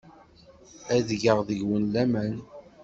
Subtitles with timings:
[0.95, 2.35] Ad geɣ deg-wen laman.